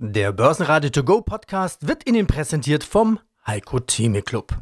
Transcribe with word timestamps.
Der 0.00 0.30
Börsenradio 0.30 0.90
To 0.90 1.02
Go 1.02 1.22
Podcast 1.22 1.88
wird 1.88 2.08
Ihnen 2.08 2.28
präsentiert 2.28 2.84
vom 2.84 3.18
Heiko 3.44 3.80
Theme 3.80 4.22
Club. 4.22 4.56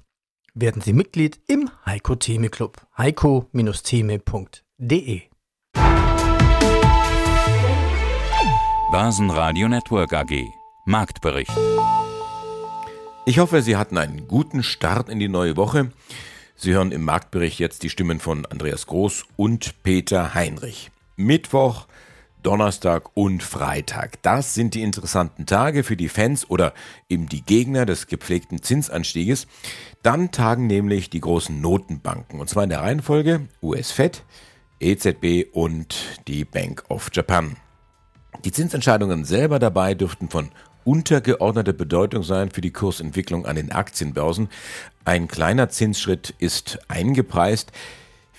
Werden 0.54 0.80
Sie 0.80 0.94
Mitglied 0.94 1.38
im 1.46 1.68
Heiko 1.84 2.14
Theme 2.14 2.48
Club. 2.48 2.80
heiko-theme.de 2.96 5.21
Börsenradio 8.91 9.69
Network 9.69 10.14
AG 10.14 10.43
Marktbericht. 10.87 11.53
Ich 13.27 13.39
hoffe, 13.39 13.61
Sie 13.61 13.77
hatten 13.77 13.98
einen 13.98 14.29
guten 14.29 14.62
Start 14.62 15.11
in 15.11 15.18
die 15.18 15.29
neue 15.29 15.59
Woche. 15.59 15.93
Sie 16.55 16.73
hören 16.73 16.93
im 16.93 17.05
Marktbericht 17.05 17.59
jetzt 17.59 17.82
die 17.82 17.91
Stimmen 17.91 18.21
von 18.21 18.46
Andreas 18.46 18.87
Groß 18.87 19.27
und 19.37 19.82
Peter 19.82 20.32
Heinrich. 20.32 20.91
Mittwoch, 21.16 21.89
Donnerstag 22.46 23.10
und 23.14 23.42
Freitag. 23.42 24.22
Das 24.22 24.54
sind 24.54 24.74
die 24.74 24.82
interessanten 24.82 25.46
Tage 25.46 25.82
für 25.82 25.96
die 25.96 26.08
Fans 26.08 26.48
oder 26.48 26.74
eben 27.09 27.28
die 27.28 27.42
Gegner 27.42 27.87
des 27.87 28.06
gepflegten 28.06 28.62
Zinsanstieges. 28.62 29.48
Dann 30.04 30.30
tagen 30.30 30.68
nämlich 30.68 31.10
die 31.10 31.18
großen 31.18 31.60
Notenbanken 31.60 32.38
und 32.38 32.48
zwar 32.48 32.62
in 32.62 32.70
der 32.70 32.82
Reihenfolge 32.82 33.48
US-Fed, 33.60 34.23
EZB 34.78 35.48
und 35.52 35.96
die 36.28 36.45
Bank 36.45 36.84
of 36.88 37.10
Japan. 37.12 37.56
Die 38.45 38.52
Zinsentscheidungen 38.52 39.24
selber 39.24 39.59
dabei 39.59 39.95
dürften 39.95 40.28
von 40.28 40.51
untergeordneter 40.84 41.73
Bedeutung 41.73 42.23
sein 42.23 42.52
für 42.52 42.60
die 42.60 42.73
Kursentwicklung 42.73 43.45
an 43.45 43.56
den 43.56 43.73
Aktienbörsen. 43.73 44.51
Ein 45.04 45.26
kleiner 45.26 45.68
Zinsschritt 45.68 46.32
ist 46.38 46.78
eingepreist. 46.87 47.73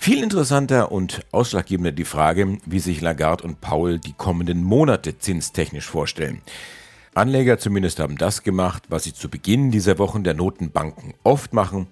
Viel 0.00 0.22
interessanter 0.22 0.92
und 0.92 1.26
ausschlaggebender 1.32 1.90
die 1.90 2.04
Frage, 2.04 2.58
wie 2.64 2.78
sich 2.78 3.00
Lagarde 3.00 3.42
und 3.42 3.60
Paul 3.60 3.98
die 3.98 4.14
kommenden 4.14 4.62
Monate 4.62 5.18
zinstechnisch 5.18 5.86
vorstellen. 5.86 6.40
Anleger 7.14 7.58
zumindest 7.58 7.98
haben 7.98 8.16
das 8.16 8.44
gemacht, 8.44 8.84
was 8.88 9.02
sie 9.02 9.12
zu 9.12 9.28
Beginn 9.28 9.72
dieser 9.72 9.98
Wochen 9.98 10.22
der 10.22 10.34
Notenbanken 10.34 11.14
oft 11.24 11.52
machen, 11.52 11.88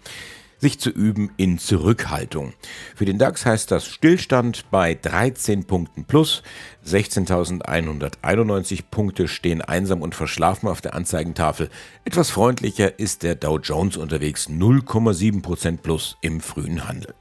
sich 0.59 0.79
zu 0.79 0.89
üben 0.89 1.31
in 1.37 1.59
Zurückhaltung. 1.59 2.55
Für 2.95 3.05
den 3.05 3.19
DAX 3.19 3.45
heißt 3.45 3.73
das 3.73 3.85
Stillstand 3.87 4.71
bei 4.71 4.95
13 4.95 5.65
Punkten 5.65 6.05
plus. 6.05 6.45
16.191 6.87 8.85
Punkte 8.89 9.27
stehen 9.27 9.61
einsam 9.61 10.01
und 10.01 10.15
verschlafen 10.15 10.69
auf 10.69 10.81
der 10.81 10.95
Anzeigentafel. 10.95 11.69
Etwas 12.05 12.31
freundlicher 12.31 12.99
ist 13.01 13.25
der 13.25 13.35
Dow 13.35 13.59
Jones 13.59 13.97
unterwegs, 13.97 14.49
0,7% 14.49 15.79
plus 15.79 16.17
im 16.23 16.41
frühen 16.41 16.89
Handel. 16.89 17.13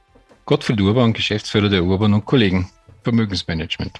Gottfried 0.46 0.80
Urban, 0.80 1.12
Geschäftsführer 1.12 1.68
der 1.68 1.82
Urban 1.82 2.14
und 2.14 2.24
Kollegen, 2.24 2.70
Vermögensmanagement. 3.02 3.98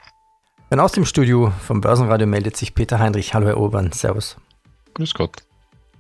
Und 0.71 0.79
aus 0.79 0.93
dem 0.93 1.05
Studio 1.05 1.53
vom 1.67 1.81
Börsenradio 1.81 2.29
meldet 2.29 2.57
sich 2.57 2.73
Peter 2.73 3.01
Heinrich. 3.01 3.35
Hallo 3.35 3.49
Herr 3.49 3.57
Urban, 3.57 3.91
Servus. 3.91 4.37
Grüß 4.95 5.15
Gott. 5.15 5.43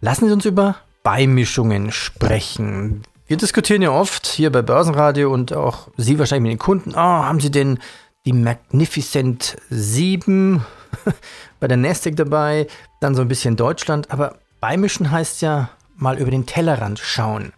Lassen 0.00 0.28
Sie 0.28 0.32
uns 0.32 0.44
über 0.44 0.76
Beimischungen 1.02 1.90
sprechen. 1.90 3.02
Wir 3.26 3.36
diskutieren 3.36 3.82
ja 3.82 3.90
oft 3.90 4.24
hier 4.28 4.52
bei 4.52 4.62
Börsenradio 4.62 5.34
und 5.34 5.52
auch 5.52 5.88
Sie 5.96 6.16
wahrscheinlich 6.20 6.52
mit 6.52 6.60
den 6.60 6.64
Kunden. 6.64 6.92
Oh, 6.92 6.96
haben 6.96 7.40
Sie 7.40 7.50
denn 7.50 7.80
die 8.24 8.32
Magnificent 8.32 9.56
7 9.70 10.64
bei 11.58 11.66
der 11.66 11.76
Nasdaq 11.76 12.14
dabei? 12.14 12.68
Dann 13.00 13.16
so 13.16 13.22
ein 13.22 13.28
bisschen 13.28 13.56
Deutschland. 13.56 14.12
Aber 14.12 14.38
beimischen 14.60 15.10
heißt 15.10 15.42
ja 15.42 15.70
mal 15.96 16.18
über 16.18 16.30
den 16.30 16.46
Tellerrand 16.46 17.00
schauen 17.00 17.52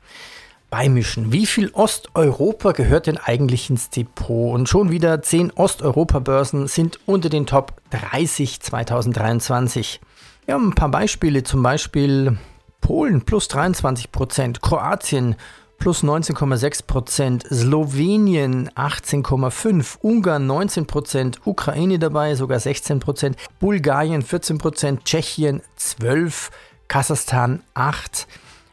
beimischen. 0.70 1.32
Wie 1.32 1.46
viel 1.46 1.70
Osteuropa 1.72 2.72
gehört 2.72 3.06
denn 3.06 3.18
eigentlich 3.18 3.70
ins 3.70 3.90
Depot? 3.90 4.54
Und 4.54 4.68
schon 4.68 4.90
wieder 4.90 5.22
10 5.22 5.52
Osteuropa-Börsen 5.52 6.66
sind 6.66 6.98
unter 7.06 7.28
den 7.28 7.46
Top 7.46 7.80
30 7.90 8.60
2023. 8.60 10.00
Wir 10.44 10.54
haben 10.54 10.68
ein 10.68 10.74
paar 10.74 10.90
Beispiele, 10.90 11.42
zum 11.42 11.62
Beispiel 11.62 12.38
Polen 12.80 13.22
plus 13.22 13.48
23 13.48 14.12
Prozent, 14.12 14.62
Kroatien 14.62 15.36
plus 15.78 16.02
19,6 16.02 16.86
Prozent, 16.86 17.46
Slowenien 17.46 18.68
18,5, 18.70 19.98
Ungarn 20.00 20.46
19 20.46 20.86
Prozent, 20.86 21.40
Ukraine 21.44 21.98
dabei 21.98 22.34
sogar 22.34 22.58
16 22.58 22.98
Prozent, 23.00 23.36
Bulgarien 23.60 24.22
14 24.22 24.58
Prozent, 24.58 25.04
Tschechien 25.04 25.62
12, 25.76 26.50
Kasachstan 26.88 27.62
8 27.74 28.26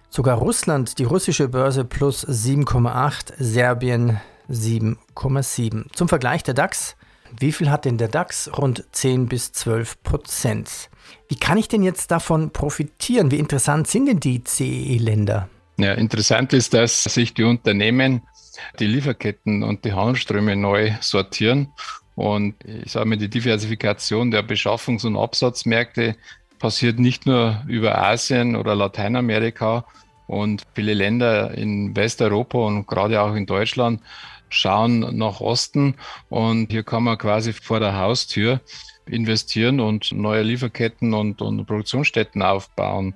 Sogar 0.09 0.37
Russland, 0.37 0.97
die 0.99 1.03
russische 1.03 1.47
Börse 1.47 1.83
plus 1.83 2.25
7,8, 2.27 3.33
Serbien 3.37 4.19
7,7. 4.49 5.91
Zum 5.93 6.07
Vergleich 6.07 6.43
der 6.43 6.53
DAX. 6.53 6.95
Wie 7.39 7.51
viel 7.51 7.69
hat 7.69 7.85
denn 7.85 7.97
der 7.97 8.07
DAX? 8.07 8.49
Rund 8.57 8.85
10 8.91 9.27
bis 9.27 9.51
12 9.51 10.01
Prozent. 10.03 10.89
Wie 11.27 11.35
kann 11.35 11.57
ich 11.57 11.67
denn 11.67 11.83
jetzt 11.83 12.11
davon 12.11 12.51
profitieren? 12.51 13.31
Wie 13.31 13.39
interessant 13.39 13.87
sind 13.87 14.05
denn 14.05 14.19
die 14.19 14.43
CEE-Länder? 14.43 15.49
Ja, 15.77 15.93
interessant 15.93 16.53
ist, 16.53 16.73
dass 16.73 17.03
sich 17.03 17.33
die 17.33 17.43
Unternehmen 17.43 18.21
die 18.79 18.87
Lieferketten 18.87 19.63
und 19.63 19.83
die 19.83 19.93
Handelsströme 19.93 20.55
neu 20.55 20.93
sortieren. 21.01 21.73
Und 22.15 22.55
ich 22.63 22.93
sage 22.93 23.05
mal, 23.05 23.17
die 23.17 23.29
Diversifikation 23.29 24.31
der 24.31 24.47
Beschaffungs- 24.47 25.05
und 25.05 25.17
Absatzmärkte 25.17 26.15
passiert 26.59 26.99
nicht 26.99 27.25
nur 27.25 27.63
über 27.67 27.97
Asien 27.97 28.55
oder 28.55 28.75
Lateinamerika, 28.75 29.85
und 30.27 30.63
viele 30.73 30.93
Länder 30.93 31.53
in 31.53 31.95
Westeuropa 31.95 32.57
und 32.57 32.87
gerade 32.87 33.21
auch 33.21 33.35
in 33.35 33.45
Deutschland 33.45 34.01
schauen 34.49 35.17
nach 35.17 35.41
Osten. 35.41 35.95
Und 36.29 36.71
hier 36.71 36.83
kann 36.83 37.03
man 37.03 37.17
quasi 37.17 37.53
vor 37.53 37.79
der 37.79 37.97
Haustür 37.97 38.61
investieren 39.07 39.79
und 39.79 40.11
neue 40.11 40.43
Lieferketten 40.43 41.13
und, 41.13 41.41
und 41.41 41.65
Produktionsstätten 41.65 42.41
aufbauen. 42.41 43.13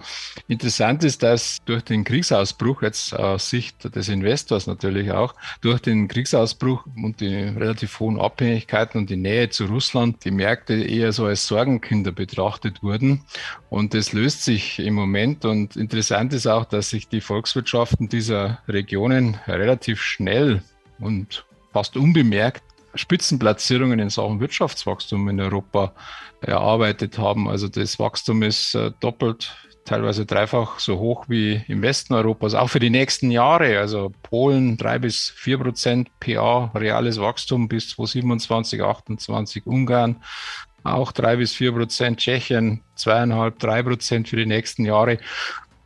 Interessant 0.48 1.04
ist, 1.04 1.24
dass 1.24 1.58
durch 1.66 1.84
den 1.84 2.04
Kriegsausbruch, 2.04 2.82
jetzt 2.82 3.14
aus 3.14 3.50
Sicht 3.50 3.96
des 3.96 4.10
Investors 4.10 4.68
natürlich 4.68 5.12
auch, 5.12 5.36
durch 5.62 5.82
den 5.82 6.08
Kriegsausbruch 6.08 6.86
und 6.96 7.22
die 7.22 7.36
relativ 7.36 8.00
hohen 8.00 8.20
Abhängigkeiten 8.20 9.02
und 9.02 9.10
die 9.10 9.18
Nähe 9.18 9.50
zu 9.50 9.66
Russland, 9.66 10.24
die 10.26 10.32
Märkte 10.32 10.76
eher 10.76 11.12
so 11.12 11.26
als 11.26 11.48
Sorgenkinder 11.48 12.12
betrachtet 12.12 12.84
wurden. 12.84 13.24
Und 13.70 13.94
das 13.94 14.14
löst 14.14 14.44
sich 14.44 14.80
im 14.80 14.94
Moment. 14.94 15.46
Und 15.46 15.76
interessant 15.76 16.34
ist 16.34 16.48
auch, 16.48 16.66
dass 16.66 16.90
sich 16.90 17.08
die 17.08 17.22
Volkswirtschaften 17.22 18.10
dieser 18.10 18.60
Regionen 18.68 19.38
relativ 19.48 20.02
schnell 20.02 20.62
und 21.00 21.46
fast 21.72 21.98
unbemerkt 21.98 22.64
Spitzenplatzierungen 22.96 24.00
in 24.00 24.10
Sachen 24.10 24.40
Wirtschaftswachstum 24.40 25.30
in 25.30 25.40
Europa 25.40 25.94
erarbeitet 26.42 27.18
haben. 27.18 27.48
Also 27.48 27.68
das 27.68 28.00
Wachstum 28.00 28.44
ist 28.44 28.76
äh, 28.76 28.92
doppelt, 29.00 29.56
teilweise 29.86 30.26
dreifach 30.26 30.80
so 30.80 31.00
hoch 31.00 31.26
wie 31.28 31.62
im 31.68 31.82
Westen 31.82 32.14
Europas, 32.14 32.54
auch 32.54 32.70
für 32.70 32.80
die 32.80 32.90
nächsten 32.90 33.32
Jahre. 33.32 33.80
Also 33.80 34.12
Polen 34.24 34.78
drei 34.78 35.00
bis 35.00 35.30
vier 35.30 35.58
Prozent 35.58 36.10
PA, 36.20 36.72
reales 36.76 37.20
Wachstum 37.20 37.68
bis 37.68 37.90
2027, 37.90 38.82
28, 38.82 39.66
Ungarn 39.66 40.18
auch 40.84 41.12
drei 41.12 41.36
bis 41.36 41.54
vier 41.54 41.72
Prozent, 41.72 42.20
Tschechien 42.20 42.82
zweieinhalb, 42.96 43.60
drei 43.60 43.84
Prozent 43.84 44.30
für 44.30 44.38
die 44.38 44.46
nächsten 44.46 44.86
Jahre. 44.86 45.20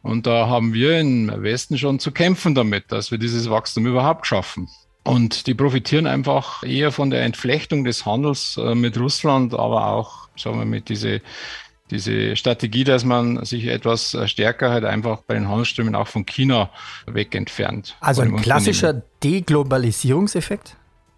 Und 0.02 0.28
da 0.28 0.48
haben 0.48 0.74
wir 0.74 1.00
im 1.00 1.32
Westen 1.44 1.78
schon 1.78 2.00
zu 2.00 2.12
kämpfen 2.12 2.56
damit, 2.56 2.92
dass 2.92 3.12
wir 3.12 3.18
dieses 3.18 3.50
Wachstum 3.50 3.88
überhaupt 3.88 4.28
schaffen. 4.28 4.68
Und 5.04 5.48
die 5.48 5.54
profitieren 5.54 6.08
einfach 6.08 6.64
eher 6.64 6.92
von 6.92 7.10
der 7.10 7.24
Entflechtung 7.24 7.84
des 7.84 8.06
Handels 8.06 8.58
äh, 8.58 8.74
mit 8.74 8.98
Russland, 8.98 9.54
aber 9.54 9.88
auch, 9.88 10.30
sagen 10.38 10.60
wir, 10.60 10.66
mit 10.66 10.88
diese, 10.88 11.22
diese 11.92 12.36
Strategie, 12.38 12.86
dass 12.86 13.04
man 13.04 13.44
sich 13.44 13.68
etwas 13.68 14.18
stärker 14.26 14.70
halt 14.72 14.86
einfach 14.86 15.22
bei 15.24 15.34
den 15.34 15.50
Handelsströmen 15.50 15.96
auch 15.96 16.08
von 16.08 16.26
China 16.26 16.70
weg 17.06 17.36
entfernt. 17.36 17.98
Also 18.00 18.22
ein 18.22 18.38
klassischer 18.38 18.94
Deglobalisierungseffekt? 19.24 20.78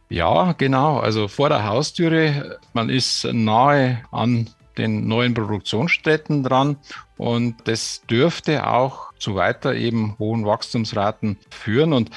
Ja, 0.09 0.53
genau. 0.53 0.99
Also 0.99 1.27
vor 1.27 1.49
der 1.49 1.65
Haustüre, 1.65 2.59
man 2.73 2.89
ist 2.89 3.25
nahe 3.31 4.03
an 4.11 4.49
den 4.77 5.07
neuen 5.07 5.33
Produktionsstätten 5.33 6.43
dran 6.43 6.77
und 7.17 7.55
das 7.65 8.01
dürfte 8.09 8.67
auch 8.67 9.13
zu 9.17 9.35
weiter 9.35 9.73
eben 9.73 10.15
hohen 10.19 10.45
Wachstumsraten 10.45 11.37
führen. 11.49 11.93
Und 11.93 12.11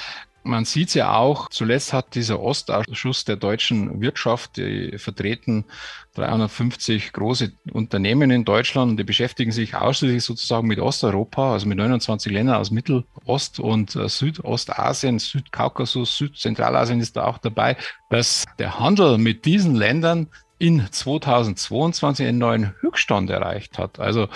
man 0.49 0.65
sieht 0.65 0.89
es 0.89 0.95
ja 0.95 1.15
auch, 1.15 1.49
zuletzt 1.51 1.93
hat 1.93 2.15
dieser 2.15 2.41
Ostausschuss 2.41 3.25
der 3.25 3.37
deutschen 3.37 4.01
Wirtschaft, 4.01 4.57
die 4.57 4.97
vertreten 4.99 5.67
350 6.15 7.13
große 7.13 7.53
Unternehmen 7.73 8.31
in 8.31 8.45
Deutschland 8.45 8.91
und 8.91 8.97
die 8.97 9.05
beschäftigen 9.05 9.53
sich 9.53 9.75
ausschließlich 9.75 10.25
sozusagen 10.25 10.67
mit 10.67 10.81
Osteuropa, 10.81 11.53
also 11.53 11.69
mit 11.69 11.79
29 11.79 12.33
Ländern 12.33 12.57
aus 12.57 12.71
Mittelost- 12.71 13.61
und 13.61 13.95
äh, 13.95 14.09
Südostasien, 14.09 15.19
Südkaukasus, 15.19 16.17
Südzentralasien 16.17 17.01
ist 17.01 17.17
da 17.17 17.25
auch 17.25 17.39
dabei, 17.39 17.77
dass 18.11 18.45
der 18.59 18.81
Handel 18.81 19.19
mit 19.19 19.45
diesen 19.45 19.77
Ländern 19.77 20.29
in 20.59 20.85
2022 20.91 22.27
einen 22.27 22.39
neuen 22.39 22.75
Höchststand 22.81 23.31
erreicht 23.31 23.79
hat. 23.79 24.01
Also 24.01 24.29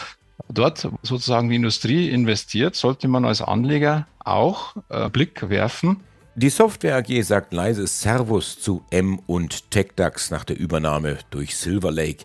dort 0.48 0.88
sozusagen 1.02 1.48
die 1.48 1.56
Industrie 1.56 2.10
investiert, 2.10 2.74
sollte 2.74 3.08
man 3.08 3.24
als 3.24 3.42
Anleger 3.42 4.06
auch 4.24 4.76
äh, 4.88 5.08
Blick 5.08 5.48
werfen. 5.48 6.00
Die 6.34 6.48
Software 6.48 6.96
AG 6.96 7.22
sagt 7.22 7.52
leise 7.52 7.86
Servus 7.86 8.58
zu 8.58 8.82
M 8.90 9.18
und 9.26 9.70
TechDAX 9.70 10.30
nach 10.30 10.44
der 10.44 10.58
Übernahme 10.58 11.18
durch 11.30 11.56
Silver 11.56 11.90
Lake. 11.90 12.24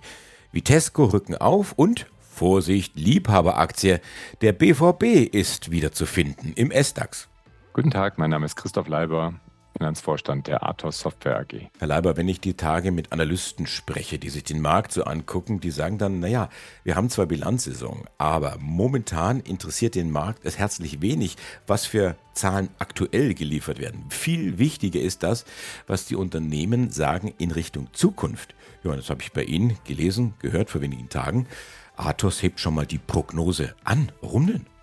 Vitesco 0.52 1.06
rücken 1.06 1.36
auf 1.36 1.74
und 1.74 2.06
Vorsicht, 2.20 2.96
Liebhaberaktie. 2.96 4.00
Der 4.42 4.54
BVB 4.54 5.34
ist 5.34 5.72
wieder 5.72 5.92
zu 5.92 6.06
finden 6.06 6.54
im 6.56 6.72
S-DAX. 6.72 7.28
Guten 7.74 7.92
Tag, 7.92 8.18
mein 8.18 8.30
Name 8.30 8.46
ist 8.46 8.56
Christoph 8.56 8.88
Leiber. 8.88 9.34
Finanzvorstand 9.78 10.48
der 10.48 10.68
Athos 10.68 11.00
Software 11.00 11.40
AG. 11.40 11.70
Herr 11.78 11.88
Leiber, 11.88 12.18
wenn 12.18 12.28
ich 12.28 12.42
die 12.42 12.56
Tage 12.56 12.92
mit 12.92 13.12
Analysten 13.12 13.68
spreche, 13.68 14.18
die 14.18 14.30
sich 14.30 14.44
den 14.44 14.62
Markt 14.62 14.92
so 14.92 15.04
angucken, 15.04 15.60
die 15.60 15.72
sagen 15.72 15.98
dann, 15.98 16.20
naja, 16.20 16.50
wir 16.84 16.96
haben 16.96 17.10
zwar 17.10 17.28
Bilanzsaison, 17.28 18.06
aber 18.18 18.58
momentan 18.60 19.40
interessiert 19.40 19.96
den 19.96 20.10
Markt 20.10 20.46
es 20.46 20.58
herzlich 20.58 21.02
wenig, 21.02 21.38
was 21.68 21.86
für 21.86 22.16
Zahlen 22.34 22.70
aktuell 22.80 23.34
geliefert 23.34 23.80
werden. 23.80 24.06
Viel 24.10 24.58
wichtiger 24.58 25.00
ist 25.00 25.24
das, 25.24 25.46
was 25.86 26.06
die 26.06 26.16
Unternehmen 26.16 26.90
sagen 26.90 27.34
in 27.38 27.52
Richtung 27.52 27.90
Zukunft. 27.94 28.56
Ja, 28.84 28.96
das 28.96 29.10
habe 29.10 29.22
ich 29.22 29.32
bei 29.32 29.44
Ihnen 29.44 29.78
gelesen, 29.86 30.34
gehört 30.40 30.70
vor 30.70 30.82
wenigen 30.82 31.10
Tagen. 31.10 31.48
Athos 31.96 32.42
hebt 32.44 32.60
schon 32.60 32.76
mal 32.76 32.86
die 32.86 33.00
Prognose 33.00 33.76
an. 33.84 34.12
Warum 34.22 34.48
denn? 34.48 34.77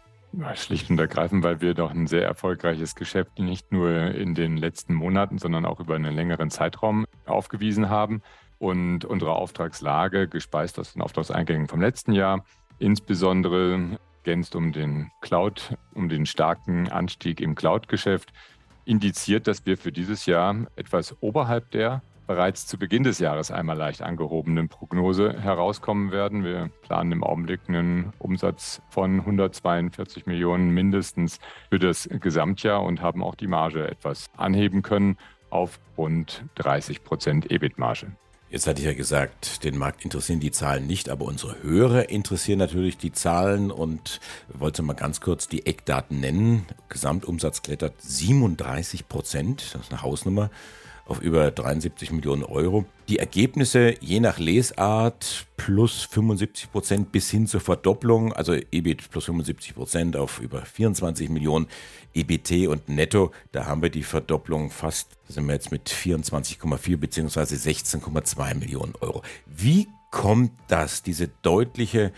Schlicht 0.55 0.91
und 0.91 0.99
ergreifend, 0.99 1.43
weil 1.45 1.61
wir 1.61 1.75
doch 1.75 1.91
ein 1.91 2.07
sehr 2.07 2.25
erfolgreiches 2.25 2.95
Geschäft 2.95 3.39
nicht 3.39 3.73
nur 3.73 3.91
in 3.91 4.35
den 4.35 4.57
letzten 4.57 4.95
Monaten, 4.95 5.39
sondern 5.39 5.65
auch 5.65 5.81
über 5.81 5.95
einen 5.95 6.15
längeren 6.15 6.51
Zeitraum 6.51 7.07
aufgewiesen 7.27 7.89
haben 7.89 8.23
und 8.59 9.05
unsere 9.05 9.35
Auftragslage, 9.35 10.29
gespeist 10.29 10.79
aus 10.79 10.93
den 10.93 11.03
Auftragseingängen 11.03 11.69
vom 11.69 11.81
letzten 11.81 12.13
Jahr, 12.13 12.45
insbesondere 12.79 13.99
ergänzt 14.25 14.57
um 14.57 14.73
den 14.73 15.11
Cloud, 15.21 15.77
um 15.93 16.09
den 16.09 16.25
starken 16.25 16.91
Anstieg 16.91 17.41
im 17.41 17.55
Cloud-Geschäft, 17.55 18.33
indiziert, 18.87 19.47
dass 19.47 19.67
wir 19.67 19.77
für 19.77 19.93
dieses 19.93 20.27
Jahr 20.27 20.67
etwas 20.77 21.15
oberhalb 21.21 21.71
der 21.71 22.03
bereits 22.27 22.67
zu 22.67 22.79
Beginn 22.79 23.03
des 23.03 23.19
Jahres 23.19 23.51
einmal 23.51 23.77
leicht 23.77 24.03
angehobenen 24.03 24.69
Prognose 24.69 25.41
herauskommen 25.41 26.11
werden. 26.11 26.45
Wir 26.45 26.71
planen 26.83 27.13
im 27.13 27.25
Augenblick 27.25 27.61
einen 27.69 28.13
Umsatz 28.19 28.81
von 28.89 29.21
142 29.21 30.27
Millionen 30.27 30.71
mindestens 30.71 31.39
für 31.71 31.79
das 31.79 32.09
Gesamtjahr 32.11 32.83
und 32.83 33.03
haben 33.03 33.23
auch 33.23 33.35
die 33.35 33.47
Marge 33.47 33.89
etwas 33.89 34.27
anheben 34.37 34.83
können 34.83 35.17
auf 35.51 35.79
rund 35.97 36.45
30 36.57 37.05
Prozent 37.05 37.51
EBIT-Marge. 37.51 38.13
Jetzt 38.51 38.69
hatte 38.69 38.81
ich 38.81 38.87
ja 38.87 38.95
gesagt, 38.95 39.65
den 39.65 39.77
Markt 39.77 40.05
interessieren 40.05 40.39
die 40.39 40.53
Zahlen 40.53 40.87
nicht, 40.87 41.09
aber 41.09 41.25
unsere 41.25 41.61
Hörer 41.63 42.09
interessieren 42.09 42.61
natürlich 42.61 42.97
die 42.97 43.11
Zahlen 43.11 43.73
und 43.73 44.21
wollte 44.49 44.83
mal 44.83 44.93
ganz 44.93 45.21
kurz 45.21 45.49
die 45.49 45.67
Eckdaten 45.67 46.21
nennen. 46.21 46.65
Gesamtumsatz 46.89 47.63
klettert 47.63 48.01
37 48.01 49.09
Prozent, 49.09 49.75
das 49.75 49.83
ist 49.83 49.93
eine 49.93 50.03
Hausnummer 50.03 50.51
auf 51.07 51.21
über 51.21 51.51
73 51.51 52.13
Millionen 52.13 52.45
Euro. 52.45 52.85
Die 53.09 53.19
Ergebnisse 53.19 53.95
je 54.01 54.21
nach 54.21 54.39
Lesart 54.39 55.47
plus 55.57 56.03
75 56.05 56.73
Prozent 56.73 57.13
bis 57.13 57.31
hin 57.31 57.47
zur 57.47 57.61
Verdopplung, 57.61 58.33
also 58.33 58.55
EBIT 58.55 59.11
plus 59.11 59.27
75 59.27 59.75
Prozent 59.75 60.17
auf 60.17 60.41
über 60.41 60.63
24 60.63 61.29
Millionen, 61.29 61.67
EBT 62.15 62.69
und 62.69 62.89
Netto, 62.89 63.33
da 63.53 63.67
haben 63.67 63.83
wir 63.83 63.91
die 63.91 64.03
Verdopplung 64.03 64.71
fast, 64.71 65.11
da 65.27 65.35
sind 65.35 65.47
wir 65.47 65.55
jetzt 65.55 65.73
mit 65.73 65.91
24,4 65.91 66.97
bzw. 66.97 67.41
16,2 67.41 68.55
Millionen 68.55 68.95
Euro. 69.01 69.23
Wie 69.47 69.89
kommt 70.11 70.53
das, 70.69 71.03
diese 71.03 71.29
deutliche 71.43 72.13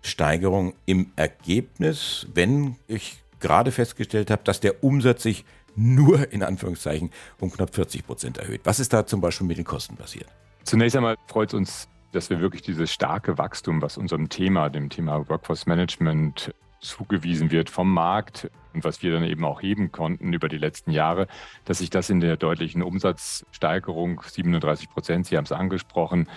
Steigerung 0.00 0.74
im 0.86 1.12
Ergebnis, 1.14 2.26
wenn 2.34 2.76
ich 2.88 3.22
gerade 3.38 3.72
festgestellt 3.72 4.30
habe, 4.30 4.42
dass 4.44 4.60
der 4.60 4.82
Umsatz 4.82 5.22
sich 5.22 5.44
nur 5.76 6.32
in 6.32 6.42
Anführungszeichen 6.42 7.10
um 7.40 7.50
knapp 7.50 7.74
40 7.74 8.06
Prozent 8.06 8.38
erhöht. 8.38 8.62
Was 8.64 8.80
ist 8.80 8.92
da 8.92 9.06
zum 9.06 9.20
Beispiel 9.20 9.46
mit 9.46 9.58
den 9.58 9.64
Kosten 9.64 9.96
passiert? 9.96 10.26
Zunächst 10.64 10.96
einmal 10.96 11.16
freut 11.26 11.48
es 11.50 11.54
uns, 11.54 11.88
dass 12.12 12.30
wir 12.30 12.40
wirklich 12.40 12.62
dieses 12.62 12.92
starke 12.92 13.38
Wachstum, 13.38 13.82
was 13.82 13.96
unserem 13.96 14.28
Thema, 14.28 14.68
dem 14.68 14.90
Thema 14.90 15.28
Workforce 15.28 15.66
Management 15.66 16.54
zugewiesen 16.80 17.50
wird 17.50 17.70
vom 17.70 17.92
Markt 17.92 18.50
und 18.74 18.84
was 18.84 19.02
wir 19.02 19.12
dann 19.12 19.24
eben 19.24 19.44
auch 19.44 19.62
heben 19.62 19.92
konnten 19.92 20.32
über 20.32 20.48
die 20.48 20.58
letzten 20.58 20.90
Jahre, 20.90 21.26
dass 21.64 21.78
sich 21.78 21.90
das 21.90 22.10
in 22.10 22.20
der 22.20 22.36
deutlichen 22.36 22.82
Umsatzsteigerung 22.82 24.22
37 24.26 24.90
Prozent, 24.90 25.26
Sie 25.26 25.36
haben 25.36 25.44
es 25.44 25.52
angesprochen, 25.52 26.28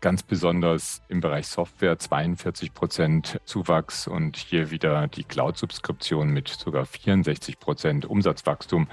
ganz 0.00 0.22
besonders 0.22 1.02
im 1.08 1.20
Bereich 1.20 1.46
Software 1.46 1.98
42 1.98 2.72
Prozent 2.72 3.40
Zuwachs 3.44 4.06
und 4.06 4.36
hier 4.36 4.70
wieder 4.70 5.08
die 5.08 5.24
Cloud-Subskription 5.24 6.30
mit 6.30 6.48
sogar 6.48 6.86
64 6.86 7.58
Prozent 7.58 8.06
Umsatzwachstum, 8.06 8.88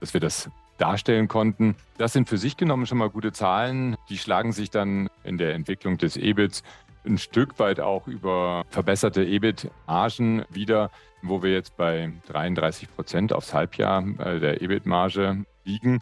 dass 0.00 0.14
wir 0.14 0.20
das 0.20 0.50
darstellen 0.78 1.28
konnten. 1.28 1.76
Das 1.96 2.12
sind 2.12 2.28
für 2.28 2.38
sich 2.38 2.56
genommen 2.56 2.86
schon 2.86 2.98
mal 2.98 3.10
gute 3.10 3.32
Zahlen. 3.32 3.96
Die 4.08 4.18
schlagen 4.18 4.52
sich 4.52 4.70
dann 4.70 5.08
in 5.24 5.38
der 5.38 5.54
Entwicklung 5.54 5.96
des 5.96 6.16
EBITs 6.16 6.62
ein 7.04 7.18
Stück 7.18 7.58
weit 7.58 7.80
auch 7.80 8.06
über 8.06 8.64
verbesserte 8.68 9.24
EBIT-Margen 9.24 10.44
wieder, 10.50 10.90
wo 11.22 11.42
wir 11.42 11.52
jetzt 11.52 11.76
bei 11.76 12.12
33 12.28 12.94
Prozent 12.94 13.32
aufs 13.32 13.54
Halbjahr 13.54 14.04
äh, 14.18 14.40
der 14.40 14.62
EBIT-Marge 14.62 15.44
liegen. 15.64 16.00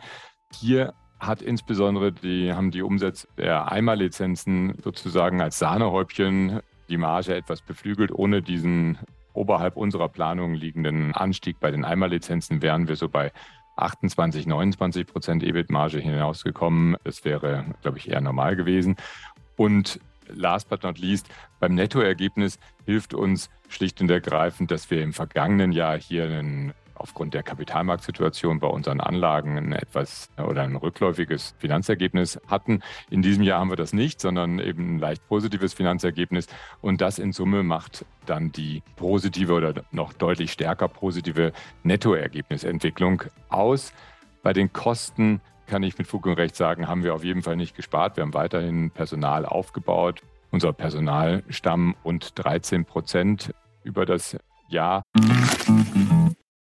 Hier 0.52 0.94
hat 1.20 1.42
insbesondere 1.42 2.12
die, 2.12 2.52
haben 2.52 2.70
die 2.70 2.82
Umsätze 2.82 3.28
der 3.36 3.70
Einmallizenzen 3.70 4.74
sozusagen 4.82 5.40
als 5.40 5.58
Sahnehäubchen 5.58 6.60
die 6.88 6.96
Marge 6.96 7.34
etwas 7.34 7.60
beflügelt. 7.60 8.10
Ohne 8.10 8.42
diesen 8.42 8.98
oberhalb 9.32 9.76
unserer 9.76 10.08
Planung 10.08 10.54
liegenden 10.54 11.14
Anstieg 11.14 11.60
bei 11.60 11.70
den 11.70 11.84
Einmallizenzen 11.84 12.62
wären 12.62 12.88
wir 12.88 12.96
so 12.96 13.08
bei 13.08 13.32
28, 13.76 14.46
29 14.46 15.06
Prozent 15.06 15.42
EBIT-Marge 15.42 15.98
hinausgekommen. 15.98 16.96
Das 17.04 17.24
wäre, 17.24 17.64
glaube 17.82 17.98
ich, 17.98 18.10
eher 18.10 18.20
normal 18.20 18.56
gewesen. 18.56 18.96
Und 19.56 20.00
last 20.26 20.68
but 20.68 20.82
not 20.82 20.98
least, 20.98 21.28
beim 21.60 21.74
Nettoergebnis 21.74 22.58
hilft 22.86 23.14
uns 23.14 23.50
schlicht 23.68 24.00
und 24.00 24.10
ergreifend, 24.10 24.70
dass 24.70 24.90
wir 24.90 25.02
im 25.02 25.12
vergangenen 25.12 25.72
Jahr 25.72 25.98
hier 25.98 26.24
einen 26.24 26.72
aufgrund 27.00 27.34
der 27.34 27.42
Kapitalmarktsituation 27.42 28.60
bei 28.60 28.68
unseren 28.68 29.00
Anlagen 29.00 29.56
ein 29.56 29.72
etwas 29.72 30.28
oder 30.36 30.62
ein 30.62 30.76
rückläufiges 30.76 31.54
Finanzergebnis 31.58 32.40
hatten. 32.46 32.82
In 33.10 33.22
diesem 33.22 33.42
Jahr 33.42 33.60
haben 33.60 33.70
wir 33.70 33.76
das 33.76 33.92
nicht, 33.92 34.20
sondern 34.20 34.58
eben 34.58 34.96
ein 34.96 34.98
leicht 34.98 35.26
positives 35.26 35.74
Finanzergebnis. 35.74 36.46
Und 36.80 37.00
das 37.00 37.18
in 37.18 37.32
Summe 37.32 37.62
macht 37.62 38.04
dann 38.26 38.52
die 38.52 38.82
positive 38.96 39.54
oder 39.54 39.74
noch 39.90 40.12
deutlich 40.12 40.52
stärker 40.52 40.88
positive 40.88 41.52
Nettoergebnisentwicklung 41.82 43.22
aus. 43.48 43.92
Bei 44.42 44.52
den 44.52 44.72
Kosten 44.72 45.40
kann 45.66 45.82
ich 45.82 45.96
mit 45.98 46.06
Fug 46.06 46.26
und 46.26 46.34
Recht 46.34 46.56
sagen, 46.56 46.88
haben 46.88 47.04
wir 47.04 47.14
auf 47.14 47.24
jeden 47.24 47.42
Fall 47.42 47.56
nicht 47.56 47.76
gespart. 47.76 48.16
Wir 48.16 48.22
haben 48.22 48.34
weiterhin 48.34 48.90
Personal 48.90 49.46
aufgebaut. 49.46 50.22
Unser 50.50 50.72
Personalstamm 50.72 51.94
rund 52.04 52.32
13 52.34 52.84
Prozent 52.84 53.54
über 53.84 54.04
das 54.04 54.36
Jahr. 54.68 55.02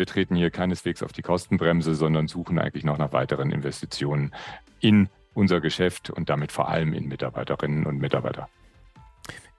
wir 0.00 0.06
treten 0.06 0.34
hier 0.34 0.50
keineswegs 0.50 1.02
auf 1.02 1.12
die 1.12 1.20
Kostenbremse, 1.20 1.94
sondern 1.94 2.26
suchen 2.26 2.58
eigentlich 2.58 2.84
noch 2.84 2.96
nach 2.96 3.12
weiteren 3.12 3.52
Investitionen 3.52 4.34
in 4.80 5.10
unser 5.34 5.60
Geschäft 5.60 6.08
und 6.08 6.30
damit 6.30 6.52
vor 6.52 6.68
allem 6.68 6.94
in 6.94 7.06
Mitarbeiterinnen 7.06 7.84
und 7.84 7.98
Mitarbeiter. 7.98 8.48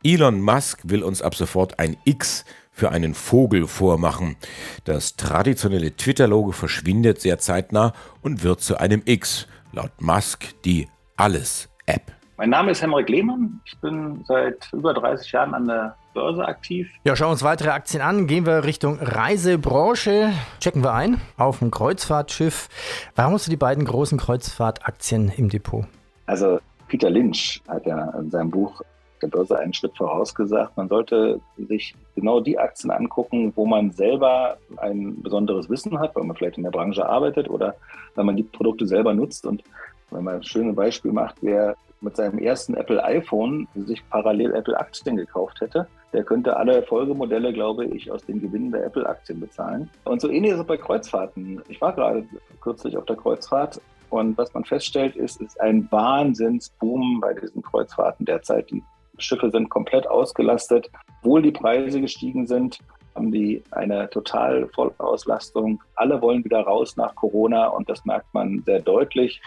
Elon 0.03 0.41
Musk 0.41 0.79
will 0.83 1.03
uns 1.03 1.21
ab 1.21 1.35
sofort 1.35 1.77
ein 1.77 1.95
X 2.05 2.43
für 2.71 2.89
einen 2.89 3.13
Vogel 3.13 3.67
vormachen. 3.67 4.35
Das 4.83 5.15
traditionelle 5.15 5.95
Twitter-Logo 5.95 6.53
verschwindet 6.53 7.21
sehr 7.21 7.37
zeitnah 7.37 7.93
und 8.23 8.43
wird 8.43 8.61
zu 8.61 8.77
einem 8.77 9.03
X. 9.05 9.47
Laut 9.73 9.91
Musk 10.01 10.59
die 10.65 10.87
Alles-App. 11.17 12.13
Mein 12.37 12.49
Name 12.49 12.71
ist 12.71 12.81
Henrik 12.81 13.09
Lehmann. 13.09 13.61
Ich 13.65 13.77
bin 13.77 14.25
seit 14.27 14.73
über 14.73 14.95
30 14.95 15.31
Jahren 15.31 15.53
an 15.53 15.67
der 15.67 15.95
Börse 16.13 16.45
aktiv. 16.45 16.91
Ja, 17.03 17.15
schauen 17.15 17.27
wir 17.27 17.31
uns 17.31 17.43
weitere 17.43 17.69
Aktien 17.69 18.01
an. 18.01 18.27
Gehen 18.27 18.45
wir 18.45 18.63
Richtung 18.63 18.99
Reisebranche. 18.99 20.31
Checken 20.59 20.83
wir 20.83 20.93
ein 20.93 21.21
auf 21.37 21.61
ein 21.61 21.71
Kreuzfahrtschiff. 21.71 22.69
Warum 23.15 23.33
hast 23.33 23.47
du 23.47 23.51
die 23.51 23.57
beiden 23.57 23.85
großen 23.85 24.17
Kreuzfahrtaktien 24.17 25.31
im 25.35 25.49
Depot? 25.49 25.85
Also 26.25 26.59
Peter 26.87 27.09
Lynch 27.09 27.61
hat 27.67 27.85
ja 27.85 28.09
in 28.19 28.29
seinem 28.29 28.51
Buch 28.51 28.81
der 29.21 29.27
Börse 29.27 29.57
einen 29.57 29.73
Schritt 29.73 29.95
vorausgesagt. 29.95 30.75
Man 30.77 30.89
sollte 30.89 31.39
sich 31.57 31.95
genau 32.15 32.39
die 32.39 32.57
Aktien 32.57 32.91
angucken, 32.91 33.53
wo 33.55 33.65
man 33.65 33.91
selber 33.91 34.57
ein 34.77 35.21
besonderes 35.21 35.69
Wissen 35.69 35.99
hat, 35.99 36.15
weil 36.15 36.23
man 36.23 36.35
vielleicht 36.35 36.57
in 36.57 36.63
der 36.63 36.71
Branche 36.71 37.07
arbeitet 37.07 37.49
oder 37.49 37.75
weil 38.15 38.25
man 38.25 38.35
die 38.35 38.43
Produkte 38.43 38.87
selber 38.87 39.13
nutzt. 39.13 39.45
Und 39.45 39.63
wenn 40.09 40.23
man 40.23 40.35
ein 40.35 40.43
schönes 40.43 40.75
Beispiel 40.75 41.11
macht, 41.11 41.41
wäre 41.43 41.75
mit 42.01 42.15
seinem 42.15 42.39
ersten 42.39 42.73
Apple 42.73 43.03
iPhone 43.03 43.67
sich 43.75 44.01
parallel 44.09 44.53
Apple-Aktien 44.55 45.17
gekauft 45.17 45.61
hätte, 45.61 45.87
der 46.13 46.23
könnte 46.23 46.57
alle 46.57 46.83
Folgemodelle, 46.83 47.53
glaube 47.53 47.85
ich, 47.85 48.11
aus 48.11 48.25
den 48.25 48.41
Gewinnen 48.41 48.71
der 48.71 48.85
Apple-Aktien 48.85 49.39
bezahlen. 49.39 49.89
Und 50.03 50.19
so 50.19 50.29
ähnlich 50.29 50.51
ist 50.51 50.59
es 50.59 50.65
bei 50.65 50.77
Kreuzfahrten. 50.77 51.61
Ich 51.69 51.79
war 51.79 51.93
gerade 51.93 52.25
kürzlich 52.59 52.97
auf 52.97 53.05
der 53.05 53.15
Kreuzfahrt 53.15 53.79
und 54.11 54.37
was 54.37 54.53
man 54.53 54.65
feststellt, 54.65 55.15
ist, 55.15 55.41
ist 55.41 55.59
ein 55.61 55.87
Wahnsinnsboom 55.89 57.21
bei 57.21 57.33
diesen 57.33 57.61
Kreuzfahrten 57.61 58.25
derzeit. 58.25 58.69
Die 58.69 58.83
Schiffe 59.17 59.49
sind 59.49 59.69
komplett 59.69 60.05
ausgelastet. 60.05 60.91
Obwohl 61.21 61.41
die 61.41 61.51
Preise 61.51 62.01
gestiegen 62.01 62.45
sind, 62.45 62.79
haben 63.15 63.31
die 63.31 63.63
eine 63.71 64.09
total 64.09 64.67
Vollauslastung. 64.69 65.81
Alle 65.95 66.21
wollen 66.21 66.43
wieder 66.43 66.59
raus 66.59 66.97
nach 66.97 67.15
Corona 67.15 67.67
und 67.67 67.89
das 67.89 68.03
merkt 68.03 68.33
man 68.33 68.61
sehr 68.65 68.81
deutlich. 68.81 69.41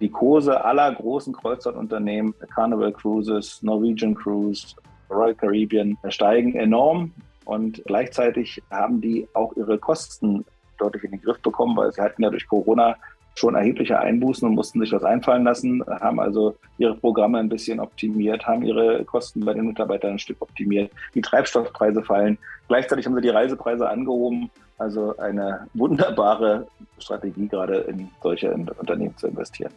Die 0.00 0.10
Kurse 0.10 0.64
aller 0.64 0.94
großen 0.94 1.32
Kreuzfahrtunternehmen, 1.32 2.34
Carnival 2.54 2.92
Cruises, 2.92 3.62
Norwegian 3.62 4.14
Cruise, 4.14 4.74
Royal 5.10 5.34
Caribbean, 5.34 5.96
steigen 6.08 6.54
enorm 6.54 7.12
und 7.44 7.82
gleichzeitig 7.86 8.62
haben 8.70 9.00
die 9.00 9.26
auch 9.32 9.56
ihre 9.56 9.78
Kosten 9.78 10.44
deutlich 10.78 11.04
in 11.04 11.12
den 11.12 11.22
Griff 11.22 11.40
bekommen, 11.40 11.76
weil 11.76 11.92
sie 11.92 12.02
hatten 12.02 12.22
ja 12.22 12.30
durch 12.30 12.46
Corona 12.46 12.96
schon 13.36 13.54
erhebliche 13.54 13.98
Einbußen 13.98 14.48
und 14.48 14.54
mussten 14.54 14.80
sich 14.80 14.92
was 14.92 15.04
einfallen 15.04 15.44
lassen, 15.44 15.84
haben 16.00 16.18
also 16.18 16.56
ihre 16.78 16.94
Programme 16.94 17.38
ein 17.38 17.48
bisschen 17.48 17.80
optimiert, 17.80 18.46
haben 18.46 18.62
ihre 18.62 19.04
Kosten 19.04 19.44
bei 19.44 19.52
den 19.52 19.66
Mitarbeitern 19.66 20.12
ein 20.12 20.18
Stück 20.18 20.40
optimiert. 20.40 20.90
Die 21.14 21.20
Treibstoffpreise 21.20 22.02
fallen. 22.02 22.38
Gleichzeitig 22.68 23.06
haben 23.06 23.14
sie 23.14 23.20
die 23.20 23.28
Reisepreise 23.28 23.88
angehoben. 23.88 24.50
Also 24.78 25.16
eine 25.18 25.66
wunderbare 25.74 26.66
Strategie, 26.98 27.48
gerade 27.48 27.78
in 27.80 28.08
solche 28.22 28.52
Unternehmen 28.52 29.16
zu 29.16 29.28
investieren. 29.28 29.72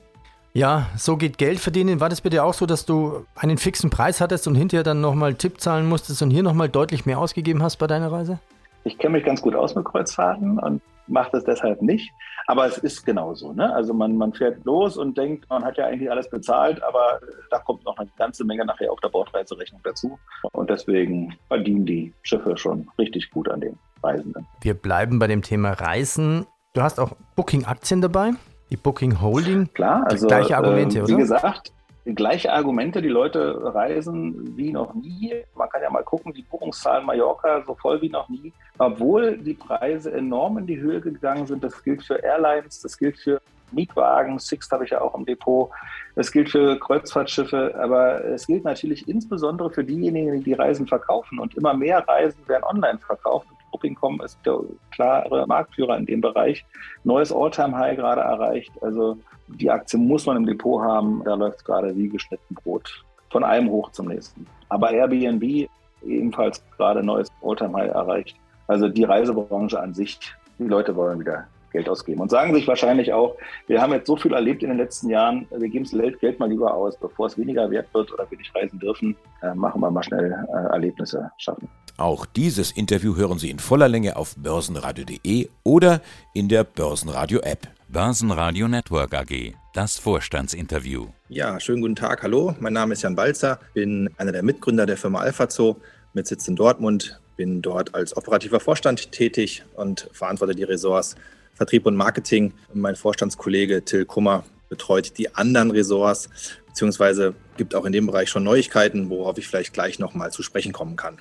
Ja, 0.59 0.87
so 0.97 1.15
geht 1.15 1.37
Geld 1.37 1.57
verdienen. 1.57 2.01
War 2.01 2.09
das 2.09 2.19
bitte 2.19 2.43
auch 2.43 2.53
so, 2.53 2.65
dass 2.65 2.85
du 2.85 3.25
einen 3.33 3.57
fixen 3.57 3.89
Preis 3.89 4.19
hattest 4.19 4.45
und 4.45 4.55
hinterher 4.55 4.83
dann 4.83 4.99
nochmal 4.99 5.35
Tipp 5.35 5.61
zahlen 5.61 5.87
musstest 5.87 6.21
und 6.21 6.31
hier 6.31 6.43
nochmal 6.43 6.67
deutlich 6.67 7.05
mehr 7.05 7.17
ausgegeben 7.17 7.63
hast 7.63 7.77
bei 7.77 7.87
deiner 7.87 8.11
Reise? 8.11 8.39
Ich 8.83 8.97
kenne 8.97 9.13
mich 9.13 9.23
ganz 9.23 9.41
gut 9.41 9.55
aus 9.55 9.73
mit 9.75 9.85
Kreuzfahrten 9.85 10.59
und 10.59 10.81
mache 11.07 11.29
das 11.31 11.45
deshalb 11.45 11.81
nicht. 11.81 12.11
Aber 12.47 12.65
es 12.65 12.77
ist 12.77 13.05
genauso. 13.05 13.53
Ne? 13.53 13.73
Also 13.73 13.93
man, 13.93 14.17
man 14.17 14.33
fährt 14.33 14.65
los 14.65 14.97
und 14.97 15.17
denkt, 15.17 15.49
man 15.49 15.63
hat 15.63 15.77
ja 15.77 15.85
eigentlich 15.85 16.11
alles 16.11 16.29
bezahlt, 16.29 16.83
aber 16.83 17.21
da 17.51 17.59
kommt 17.59 17.85
noch 17.85 17.97
eine 17.97 18.09
ganze 18.17 18.43
Menge 18.43 18.65
nachher 18.65 18.91
auf 18.91 18.99
der 18.99 19.07
Bordreiserechnung 19.07 19.79
dazu. 19.85 20.19
Und 20.51 20.69
deswegen 20.69 21.37
verdienen 21.47 21.85
die 21.85 22.13
Schiffe 22.23 22.57
schon 22.57 22.85
richtig 22.97 23.31
gut 23.31 23.49
an 23.49 23.61
den 23.61 23.79
Reisenden. 24.03 24.45
Wir 24.59 24.73
bleiben 24.73 25.19
bei 25.19 25.27
dem 25.27 25.41
Thema 25.41 25.71
Reisen. 25.71 26.47
Du 26.73 26.81
hast 26.81 26.99
auch 26.99 27.13
Booking-Aktien 27.37 28.01
dabei, 28.01 28.33
die 28.69 28.77
Booking 28.77 29.21
Holding. 29.21 29.71
Klar, 29.73 30.05
also 30.07 30.27
gleiche 30.27 30.57
Argumente, 30.57 30.99
äh, 30.99 31.01
oder? 31.01 31.13
Wie 31.13 31.17
gesagt, 31.17 31.71
gleiche 32.15 32.51
Argumente, 32.51 33.01
die 33.01 33.09
Leute 33.09 33.73
reisen 33.73 34.57
wie 34.57 34.71
noch 34.71 34.93
nie. 34.93 35.33
Man 35.55 35.69
kann 35.69 35.81
ja 35.81 35.89
mal 35.89 36.03
gucken, 36.03 36.33
die 36.33 36.43
Buchungszahlen 36.43 37.05
Mallorca 37.05 37.63
so 37.65 37.75
voll 37.75 38.01
wie 38.01 38.09
noch 38.09 38.29
nie, 38.29 38.53
obwohl 38.77 39.37
die 39.37 39.53
Preise 39.53 40.11
enorm 40.11 40.57
in 40.59 40.67
die 40.67 40.79
Höhe 40.79 41.01
gegangen 41.01 41.45
sind. 41.47 41.63
Das 41.63 41.83
gilt 41.83 42.03
für 42.03 42.15
Airlines, 42.23 42.81
das 42.81 42.97
gilt 42.97 43.17
für 43.17 43.41
Mietwagen, 43.71 44.39
Sixt 44.39 44.71
habe 44.71 44.85
ich 44.85 44.91
ja 44.91 45.01
auch 45.01 45.13
im 45.15 45.25
Depot. 45.25 45.69
Das 46.15 46.31
gilt 46.31 46.49
für 46.49 46.79
Kreuzfahrtschiffe, 46.79 47.75
aber 47.79 48.23
es 48.25 48.47
gilt 48.47 48.63
natürlich 48.63 49.07
insbesondere 49.07 49.69
für 49.69 49.83
diejenigen, 49.83 50.37
die 50.37 50.43
die 50.43 50.53
Reisen 50.53 50.87
verkaufen. 50.87 51.39
Und 51.39 51.55
immer 51.55 51.73
mehr 51.73 51.99
Reisen 52.07 52.47
werden 52.47 52.63
online 52.63 52.97
verkauft. 52.97 53.47
Booking.com 53.71 54.21
ist 54.21 54.37
der 54.45 54.59
klare 54.91 55.45
Marktführer 55.47 55.97
in 55.97 56.05
dem 56.05 56.21
Bereich. 56.21 56.65
Neues 57.03 57.31
All-Time-High 57.31 57.97
gerade 57.97 58.21
erreicht. 58.21 58.71
Also 58.81 59.17
die 59.47 59.69
Aktie 59.69 59.99
muss 59.99 60.25
man 60.25 60.37
im 60.37 60.45
Depot 60.45 60.81
haben. 60.81 61.21
Da 61.25 61.35
läuft 61.35 61.57
es 61.57 61.63
gerade 61.63 61.95
wie 61.95 62.09
geschnitten 62.09 62.55
Brot. 62.55 63.03
Von 63.31 63.43
einem 63.43 63.69
hoch 63.69 63.91
zum 63.91 64.07
nächsten. 64.07 64.47
Aber 64.69 64.91
Airbnb 64.91 65.69
ebenfalls 66.05 66.63
gerade 66.77 67.03
neues 67.03 67.29
All-Time-High 67.41 67.91
erreicht. 67.91 68.35
Also 68.67 68.87
die 68.87 69.03
Reisebranche 69.03 69.79
an 69.79 69.93
sich, 69.93 70.19
die 70.57 70.65
Leute 70.65 70.95
wollen 70.95 71.19
wieder 71.19 71.47
Geld 71.71 71.89
ausgeben 71.89 72.21
und 72.21 72.29
sagen 72.29 72.53
sich 72.53 72.67
wahrscheinlich 72.67 73.13
auch, 73.13 73.35
wir 73.67 73.81
haben 73.81 73.93
jetzt 73.93 74.07
so 74.07 74.15
viel 74.15 74.33
erlebt 74.33 74.63
in 74.63 74.69
den 74.69 74.77
letzten 74.77 75.09
Jahren, 75.09 75.47
wir 75.49 75.69
geben 75.69 75.85
das 75.89 76.19
Geld 76.19 76.39
mal 76.39 76.49
lieber 76.49 76.73
aus, 76.73 76.97
bevor 76.97 77.27
es 77.27 77.37
weniger 77.37 77.69
wert 77.69 77.93
wird 77.93 78.11
oder 78.11 78.29
wir 78.29 78.37
nicht 78.37 78.53
reisen 78.55 78.79
dürfen, 78.79 79.15
äh, 79.41 79.53
machen 79.53 79.81
wir 79.81 79.91
mal 79.91 80.03
schnell 80.03 80.31
äh, 80.31 80.73
Erlebnisse 80.73 81.31
schaffen. 81.37 81.69
Auch 81.97 82.25
dieses 82.25 82.71
Interview 82.71 83.17
hören 83.17 83.39
Sie 83.39 83.49
in 83.49 83.59
voller 83.59 83.89
Länge 83.89 84.15
auf 84.15 84.35
börsenradio.de 84.37 85.49
oder 85.63 86.01
in 86.33 86.47
der 86.47 86.63
Börsenradio-App. 86.63 87.67
Börsenradio 87.89 88.67
Network 88.67 89.13
AG, 89.13 89.53
das 89.73 89.97
Vorstandsinterview. 89.97 91.07
Ja, 91.27 91.59
schönen 91.59 91.81
guten 91.81 91.95
Tag. 91.95 92.23
Hallo, 92.23 92.55
mein 92.59 92.71
Name 92.73 92.93
ist 92.93 93.01
Jan 93.01 93.15
Balzer, 93.15 93.59
bin 93.73 94.09
einer 94.17 94.31
der 94.31 94.43
Mitgründer 94.43 94.85
der 94.85 94.95
Firma 94.95 95.19
AlphaZoo 95.21 95.75
mit 96.13 96.27
Sitz 96.27 96.47
in 96.47 96.55
Dortmund, 96.55 97.19
bin 97.35 97.61
dort 97.61 97.95
als 97.95 98.15
operativer 98.15 98.59
Vorstand 98.59 99.11
tätig 99.11 99.63
und 99.75 100.09
verantworte 100.13 100.55
die 100.55 100.63
Ressorts 100.63 101.15
Vertrieb 101.53 101.85
und 101.85 101.95
Marketing. 101.95 102.53
Mein 102.73 102.95
Vorstandskollege 102.95 103.83
Till 103.83 104.05
Kummer 104.05 104.43
betreut 104.69 105.17
die 105.17 105.35
anderen 105.35 105.71
Ressorts, 105.71 106.29
beziehungsweise 106.67 107.33
gibt 107.57 107.75
auch 107.75 107.85
in 107.85 107.91
dem 107.91 108.05
Bereich 108.05 108.29
schon 108.29 108.43
Neuigkeiten, 108.43 109.09
worauf 109.09 109.37
ich 109.37 109.47
vielleicht 109.47 109.73
gleich 109.73 109.99
nochmal 109.99 110.31
zu 110.31 110.43
sprechen 110.43 110.71
kommen 110.71 110.95
kann. 110.95 111.17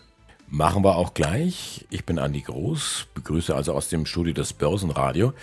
Machen 0.50 0.82
wir 0.82 0.96
auch 0.96 1.12
gleich. 1.12 1.86
Ich 1.90 2.06
bin 2.06 2.18
Andi 2.18 2.40
Groß, 2.40 3.08
begrüße 3.14 3.54
also 3.54 3.72
aus 3.72 3.88
dem 3.88 4.06
Studio 4.06 4.32
das 4.32 4.52
Börsenradio. 4.52 5.34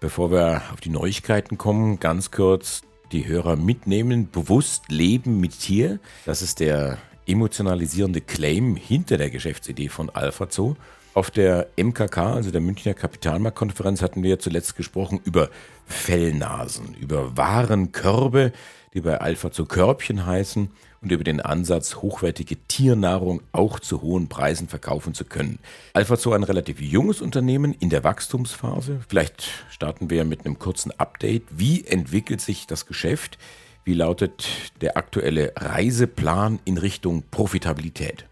Bevor 0.00 0.32
wir 0.32 0.62
auf 0.72 0.80
die 0.80 0.90
Neuigkeiten 0.90 1.56
kommen, 1.56 2.00
ganz 2.00 2.30
kurz 2.30 2.82
die 3.12 3.26
Hörer 3.26 3.56
mitnehmen. 3.56 4.28
Bewusst 4.30 4.90
leben 4.90 5.38
mit 5.38 5.60
Tier. 5.60 6.00
Das 6.26 6.42
ist 6.42 6.58
der 6.60 6.98
emotionalisierende 7.26 8.20
Claim 8.20 8.76
hinter 8.76 9.18
der 9.18 9.30
Geschäftsidee 9.30 9.88
von 9.88 10.10
Alpha 10.10 10.48
Zoo. 10.50 10.74
Auf 11.14 11.30
der 11.30 11.68
MKK, 11.76 12.34
also 12.34 12.50
der 12.50 12.60
Münchner 12.60 12.92
Kapitalmarktkonferenz, 12.92 14.02
hatten 14.02 14.24
wir 14.24 14.40
zuletzt 14.40 14.74
gesprochen 14.74 15.20
über 15.24 15.48
Fellnasen, 15.86 16.94
über 16.94 17.36
Warenkörbe, 17.36 18.52
die 18.94 19.00
bei 19.00 19.20
Alpha 19.20 19.50
Zoo 19.52 19.64
Körbchen 19.64 20.26
heißen 20.26 20.70
und 21.02 21.12
über 21.12 21.22
den 21.22 21.40
Ansatz, 21.40 21.96
hochwertige 21.96 22.56
Tiernahrung 22.66 23.42
auch 23.52 23.78
zu 23.78 24.02
hohen 24.02 24.28
Preisen 24.28 24.66
verkaufen 24.66 25.14
zu 25.14 25.24
können. 25.24 25.60
Alpha 25.92 26.16
Zoo 26.16 26.32
ein 26.32 26.42
relativ 26.42 26.80
junges 26.80 27.20
Unternehmen 27.20 27.74
in 27.78 27.90
der 27.90 28.02
Wachstumsphase. 28.02 28.98
Vielleicht 29.08 29.48
starten 29.70 30.10
wir 30.10 30.24
mit 30.24 30.44
einem 30.44 30.58
kurzen 30.58 30.90
Update. 30.98 31.44
Wie 31.50 31.84
entwickelt 31.84 32.40
sich 32.40 32.66
das 32.66 32.86
Geschäft? 32.86 33.38
Wie 33.84 33.94
lautet 33.94 34.48
der 34.80 34.96
aktuelle 34.96 35.52
Reiseplan 35.54 36.58
in 36.64 36.76
Richtung 36.76 37.22
Profitabilität? 37.30 38.26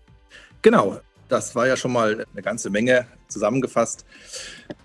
Genau, 0.62 0.99
das 1.33 1.55
war 1.55 1.67
ja 1.67 1.77
schon 1.77 1.93
mal 1.93 2.27
eine 2.33 2.43
ganze 2.43 2.69
Menge 2.69 3.07
zusammengefasst. 3.29 4.05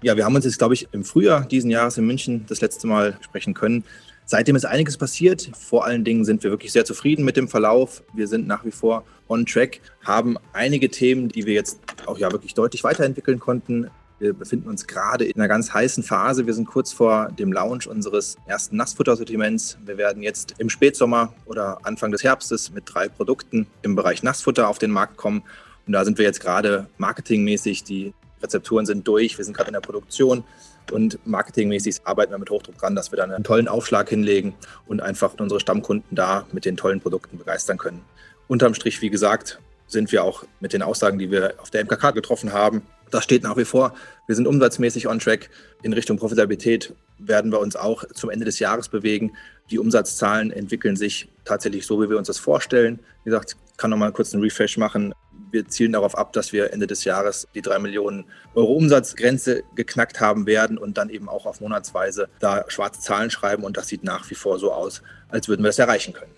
Ja, 0.01 0.15
wir 0.15 0.23
haben 0.23 0.35
uns 0.35 0.45
jetzt, 0.45 0.57
glaube 0.57 0.73
ich, 0.73 0.87
im 0.93 1.03
Frühjahr 1.03 1.45
diesen 1.45 1.69
Jahres 1.69 1.97
in 1.97 2.07
München 2.07 2.45
das 2.47 2.61
letzte 2.61 2.87
Mal 2.87 3.17
sprechen 3.21 3.53
können. 3.53 3.83
Seitdem 4.25 4.55
ist 4.55 4.65
einiges 4.65 4.97
passiert. 4.97 5.51
Vor 5.57 5.85
allen 5.85 6.03
Dingen 6.03 6.25
sind 6.25 6.43
wir 6.43 6.51
wirklich 6.51 6.71
sehr 6.71 6.85
zufrieden 6.85 7.25
mit 7.25 7.37
dem 7.37 7.47
Verlauf. 7.47 8.03
Wir 8.13 8.27
sind 8.27 8.47
nach 8.47 8.63
wie 8.63 8.71
vor 8.71 9.03
on 9.27 9.45
track, 9.45 9.81
haben 10.05 10.37
einige 10.53 10.89
Themen, 10.89 11.27
die 11.27 11.45
wir 11.45 11.53
jetzt 11.53 11.79
auch 12.05 12.17
ja 12.17 12.31
wirklich 12.31 12.53
deutlich 12.53 12.83
weiterentwickeln 12.83 13.39
konnten. 13.39 13.89
Wir 14.19 14.33
befinden 14.33 14.69
uns 14.69 14.87
gerade 14.87 15.25
in 15.25 15.35
einer 15.35 15.47
ganz 15.47 15.73
heißen 15.73 16.01
Phase. 16.03 16.47
Wir 16.47 16.53
sind 16.53 16.65
kurz 16.65 16.91
vor 16.91 17.29
dem 17.37 17.53
Launch 17.53 17.87
unseres 17.87 18.37
ersten 18.47 18.77
Nassfuttersortiments. 18.77 19.77
Wir 19.85 19.97
werden 19.97 20.23
jetzt 20.23 20.55
im 20.57 20.69
Spätsommer 20.69 21.33
oder 21.45 21.79
Anfang 21.83 22.11
des 22.11 22.23
Herbstes 22.23 22.71
mit 22.71 22.83
drei 22.85 23.09
Produkten 23.09 23.67
im 23.81 23.95
Bereich 23.95 24.23
Nassfutter 24.23 24.69
auf 24.69 24.79
den 24.79 24.91
Markt 24.91 25.17
kommen. 25.17 25.43
Und 25.87 25.93
da 25.93 26.05
sind 26.05 26.17
wir 26.17 26.25
jetzt 26.25 26.39
gerade 26.39 26.87
marketingmäßig. 26.97 27.83
Die 27.83 28.13
Rezepturen 28.43 28.85
sind 28.85 29.07
durch. 29.07 29.37
Wir 29.37 29.45
sind 29.45 29.55
gerade 29.55 29.69
in 29.69 29.73
der 29.73 29.81
Produktion. 29.81 30.43
Und 30.91 31.19
marketingmäßig 31.25 32.01
arbeiten 32.03 32.31
wir 32.31 32.37
mit 32.37 32.49
Hochdruck 32.49 32.77
dran, 32.77 32.95
dass 32.95 33.11
wir 33.11 33.17
dann 33.17 33.31
einen 33.31 33.43
tollen 33.43 33.67
Aufschlag 33.67 34.09
hinlegen 34.09 34.53
und 34.85 35.01
einfach 35.01 35.33
unsere 35.37 35.59
Stammkunden 35.59 36.15
da 36.15 36.45
mit 36.51 36.65
den 36.65 36.77
tollen 36.77 37.01
Produkten 37.01 37.37
begeistern 37.37 37.77
können. 37.77 38.01
Unterm 38.47 38.73
Strich, 38.73 39.01
wie 39.01 39.09
gesagt, 39.09 39.59
sind 39.87 40.11
wir 40.11 40.23
auch 40.23 40.43
mit 40.59 40.73
den 40.73 40.81
Aussagen, 40.81 41.17
die 41.17 41.31
wir 41.31 41.55
auf 41.59 41.71
der 41.71 41.83
MKK 41.83 42.11
getroffen 42.11 42.53
haben, 42.53 42.83
das 43.11 43.23
steht 43.23 43.43
nach 43.43 43.57
wie 43.57 43.65
vor. 43.65 43.93
Wir 44.25 44.35
sind 44.35 44.47
umsatzmäßig 44.47 45.07
on 45.07 45.19
track. 45.19 45.49
In 45.81 45.93
Richtung 45.93 46.17
Profitabilität 46.17 46.93
werden 47.17 47.51
wir 47.51 47.59
uns 47.59 47.75
auch 47.75 48.03
zum 48.13 48.29
Ende 48.29 48.45
des 48.45 48.59
Jahres 48.59 48.89
bewegen. 48.89 49.33
Die 49.71 49.79
Umsatzzahlen 49.79 50.51
entwickeln 50.51 50.95
sich 50.95 51.29
tatsächlich 51.45 51.85
so, 51.85 52.01
wie 52.01 52.09
wir 52.09 52.17
uns 52.17 52.27
das 52.27 52.39
vorstellen. 52.39 52.99
Wie 53.23 53.29
gesagt, 53.29 53.55
ich 53.71 53.77
kann 53.77 53.91
noch 53.91 53.97
mal 53.97 54.11
kurz 54.11 54.33
einen 54.33 54.43
Refresh 54.43 54.77
machen 54.77 55.13
wir 55.51 55.67
zielen 55.67 55.93
darauf 55.93 56.17
ab, 56.17 56.33
dass 56.33 56.53
wir 56.53 56.73
Ende 56.73 56.87
des 56.87 57.03
Jahres 57.03 57.47
die 57.55 57.61
drei 57.61 57.79
Millionen 57.79 58.25
Euro 58.55 58.73
Umsatzgrenze 58.73 59.63
geknackt 59.75 60.19
haben 60.19 60.45
werden 60.45 60.77
und 60.77 60.97
dann 60.97 61.09
eben 61.09 61.29
auch 61.29 61.45
auf 61.45 61.61
Monatsweise 61.61 62.29
da 62.39 62.65
schwarze 62.67 63.01
Zahlen 63.01 63.29
schreiben. 63.29 63.63
Und 63.63 63.77
das 63.77 63.87
sieht 63.87 64.03
nach 64.03 64.29
wie 64.29 64.35
vor 64.35 64.59
so 64.59 64.71
aus, 64.71 65.01
als 65.29 65.47
würden 65.47 65.63
wir 65.63 65.69
es 65.69 65.79
erreichen 65.79 66.13
können. 66.13 66.31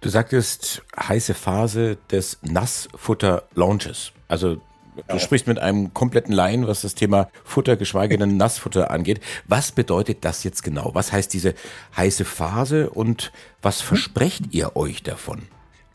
Du 0.00 0.08
sagtest 0.08 0.82
heiße 0.98 1.34
Phase 1.34 1.96
des 2.10 2.38
Nassfutter-Launches. 2.42 4.12
Also 4.28 4.60
Du 5.08 5.18
sprichst 5.18 5.48
mit 5.48 5.58
einem 5.58 5.92
kompletten 5.92 6.32
Laien, 6.32 6.68
was 6.68 6.82
das 6.82 6.94
Thema 6.94 7.28
Futter, 7.42 7.76
geschweige 7.76 8.16
denn 8.16 8.36
Nassfutter 8.36 8.92
angeht. 8.92 9.20
Was 9.48 9.72
bedeutet 9.72 10.24
das 10.24 10.44
jetzt 10.44 10.62
genau? 10.62 10.90
Was 10.94 11.12
heißt 11.12 11.32
diese 11.32 11.54
heiße 11.96 12.24
Phase 12.24 12.90
und 12.90 13.32
was 13.60 13.80
versprecht 13.80 14.44
ihr 14.52 14.76
euch 14.76 15.02
davon? 15.02 15.42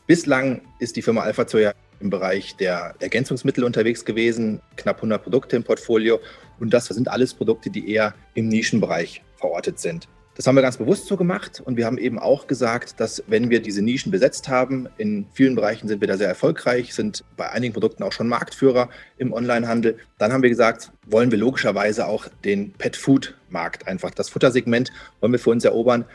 Bislang 0.06 0.60
ist 0.80 0.96
die 0.96 1.02
Firma 1.02 1.22
Alpha 1.22 1.46
Zoya 1.46 1.72
im 2.00 2.10
Bereich 2.10 2.56
der 2.56 2.94
Ergänzungsmittel 2.98 3.64
unterwegs 3.64 4.04
gewesen, 4.04 4.60
knapp 4.76 4.96
100 4.96 5.22
Produkte 5.22 5.56
im 5.56 5.64
Portfolio. 5.64 6.20
Und 6.58 6.74
das 6.74 6.86
sind 6.86 7.08
alles 7.08 7.34
Produkte, 7.34 7.70
die 7.70 7.90
eher 7.90 8.14
im 8.34 8.48
Nischenbereich 8.48 9.22
verortet 9.36 9.78
sind. 9.78 10.08
Das 10.36 10.46
haben 10.46 10.54
wir 10.54 10.62
ganz 10.62 10.78
bewusst 10.78 11.06
so 11.06 11.18
gemacht 11.18 11.60
und 11.62 11.76
wir 11.76 11.84
haben 11.84 11.98
eben 11.98 12.18
auch 12.18 12.46
gesagt, 12.46 12.98
dass 12.98 13.22
wenn 13.26 13.50
wir 13.50 13.60
diese 13.60 13.82
Nischen 13.82 14.10
besetzt 14.10 14.48
haben, 14.48 14.88
in 14.96 15.26
vielen 15.34 15.54
Bereichen 15.54 15.86
sind 15.86 16.00
wir 16.00 16.08
da 16.08 16.16
sehr 16.16 16.28
erfolgreich, 16.28 16.94
sind 16.94 17.24
bei 17.36 17.50
einigen 17.50 17.74
Produkten 17.74 18.02
auch 18.04 18.12
schon 18.12 18.26
Marktführer 18.26 18.88
im 19.18 19.34
Onlinehandel, 19.34 19.98
dann 20.16 20.32
haben 20.32 20.42
wir 20.42 20.48
gesagt, 20.48 20.92
wollen 21.04 21.30
wir 21.30 21.36
logischerweise 21.36 22.06
auch 22.06 22.28
den 22.42 22.72
Pet-Food-Markt 22.72 23.86
einfach, 23.88 24.12
das 24.12 24.30
Futtersegment 24.30 24.92
wollen 25.20 25.32
wir 25.32 25.40
für 25.40 25.50
uns 25.50 25.64
erobern. 25.64 26.06